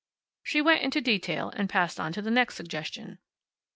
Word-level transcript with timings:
She 0.41 0.63
went 0.63 0.81
into 0.81 0.99
detail 0.99 1.53
and 1.55 1.69
passed 1.69 1.99
on 1.99 2.11
to 2.13 2.23
the 2.23 2.31
next 2.31 2.55
suggestion. 2.55 3.19